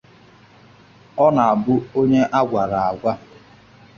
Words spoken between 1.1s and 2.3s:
Ọ na-abụ onye